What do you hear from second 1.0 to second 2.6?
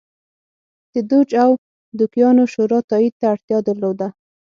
دوج او دوکیانو